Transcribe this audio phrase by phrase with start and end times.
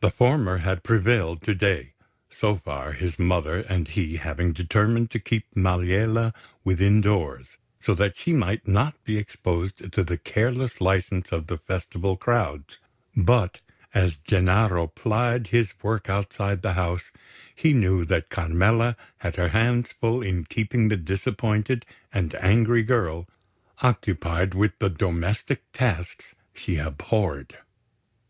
[0.00, 1.92] The former had prevailed to day,
[2.30, 6.32] so far, his mother and he having determined to keep Maliella
[6.64, 11.58] within doors, so that she might not be exposed to the careless licence of the
[11.58, 12.78] Festival crowds;
[13.14, 13.60] but
[13.92, 17.12] as Gennaro plied his work outside the house,
[17.54, 23.28] he knew that Carmela had her hands full in keeping the disappointed and angry girl
[23.82, 27.58] occupied with the domestic tasks she abhorred.